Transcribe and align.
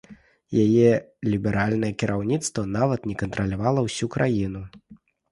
Яе 0.63 0.93
ліберальнае 1.31 1.91
кіраўніцтва 2.03 2.63
нават 2.77 3.05
не 3.11 3.15
кантралявала 3.23 3.83
ўсю 3.89 4.09
краіну. 4.15 4.63